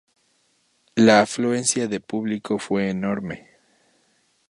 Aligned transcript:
La 0.95 1.19
afluencia 1.21 1.87
de 1.87 1.99
público 1.99 2.57
fue 2.57 2.89
enorme. 2.89 3.47